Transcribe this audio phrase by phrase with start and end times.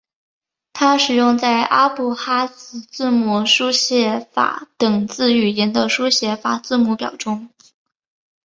[0.73, 7.49] 它使用在阿布哈兹字母书写法等之语言的书写法字母表中。